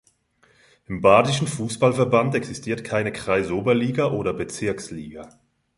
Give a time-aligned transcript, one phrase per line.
[0.87, 5.29] Im Badischen Fußballverband existiert keine Kreisoberliga oder Bezirksliga.